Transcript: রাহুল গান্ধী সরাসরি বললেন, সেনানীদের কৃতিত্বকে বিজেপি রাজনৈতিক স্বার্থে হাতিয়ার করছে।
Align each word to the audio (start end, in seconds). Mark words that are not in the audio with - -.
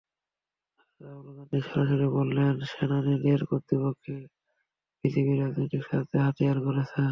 রাহুল 1.01 1.27
গান্ধী 1.37 1.59
সরাসরি 1.63 2.07
বললেন, 2.17 2.53
সেনানীদের 2.71 3.39
কৃতিত্বকে 3.49 4.15
বিজেপি 5.03 5.33
রাজনৈতিক 5.35 5.81
স্বার্থে 5.87 6.17
হাতিয়ার 6.25 6.57
করছে। 6.65 7.01